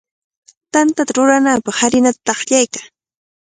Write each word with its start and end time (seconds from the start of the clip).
Tantata 0.73 1.11
rurananpaq 1.17 1.75
harinata 1.83 2.21
taqllaykan. 2.27 2.83